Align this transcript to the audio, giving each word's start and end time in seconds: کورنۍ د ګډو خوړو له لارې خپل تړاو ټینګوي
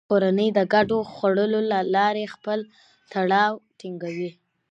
کورنۍ 0.09 0.49
د 0.57 0.59
ګډو 0.73 0.99
خوړو 1.13 1.45
له 1.73 1.79
لارې 1.95 2.25
خپل 2.35 2.59
تړاو 3.11 3.53
ټینګوي 3.79 4.31